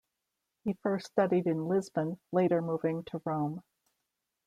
[0.63, 3.61] He first studied in Lisbon, later moving to Rome.